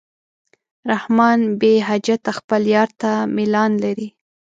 [0.91, 4.07] رحمان بېحجته خپل یار ته میلان لري.